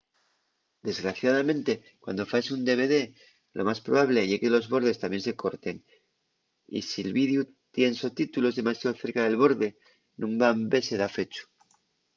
desgraciadamente 0.89 1.71
cuando 2.03 2.29
faes 2.31 2.47
un 2.55 2.61
dvd 2.67 2.95
lo 3.57 3.63
más 3.69 3.79
probable 3.87 4.21
ye 4.29 4.41
que 4.41 4.53
los 4.55 4.69
bordes 4.73 5.01
tamién 5.03 5.23
se 5.27 5.33
corten 5.43 5.77
y 6.77 6.79
si’l 6.89 7.15
videu 7.19 7.41
tien 7.75 7.93
sotítulos 8.03 8.57
demasiao 8.59 8.99
cerca 9.03 9.21
del 9.23 9.39
borde 9.43 9.67
nun 10.19 10.33
van 10.41 10.57
vese 10.73 10.95
dafechu 11.03 11.43